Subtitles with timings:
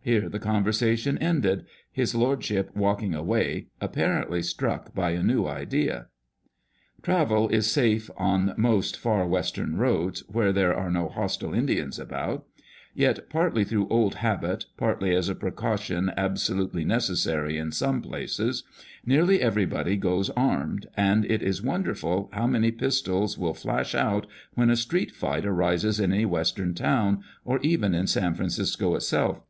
[0.00, 6.06] Here the conversation ended: his lordship walking away, apparently struck by a new idea.
[7.02, 12.46] Travel is safe on most Far Western roads, where there are no hostile Indians about;
[12.94, 18.64] yet, partly through old habit, partly as a precaution absolutely necessary in some places,
[19.04, 24.70] nearly everybody goes armed, and it is wonderful how many pistols will flash out when
[24.70, 29.42] a street fight arises in any Western town, or even in San Francisco itself.